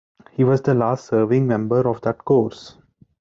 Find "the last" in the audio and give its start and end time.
0.63-1.05